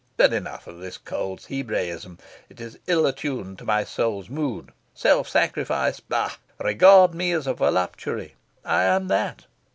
But 0.17 0.33
enough 0.33 0.65
of 0.65 0.79
this 0.79 0.97
cold 0.97 1.45
Hebraism! 1.47 2.17
It 2.49 2.59
is 2.59 2.79
ill 2.87 3.05
attuned 3.05 3.59
to 3.59 3.65
my 3.65 3.83
soul's 3.83 4.29
mood. 4.31 4.71
Self 4.95 5.29
sacrifice 5.29 5.99
bah! 5.99 6.37
Regard 6.59 7.13
me 7.13 7.31
as 7.33 7.45
a 7.45 7.53
voluptuary. 7.53 8.33
I 8.65 8.85
am 8.85 9.09
that. 9.09 9.45